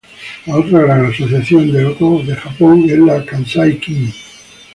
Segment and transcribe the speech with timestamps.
[0.47, 4.11] La otra gran asociación de go de Japón es la Kansai Ki-In.